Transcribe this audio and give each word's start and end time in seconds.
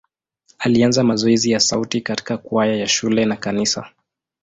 Alianza 0.59 1.03
mazoezi 1.03 1.51
ya 1.51 1.59
sauti 1.59 2.01
katika 2.01 2.37
kwaya 2.37 2.75
ya 2.75 2.87
shule 2.87 3.25
na 3.25 3.35
kanisa. 3.35 3.91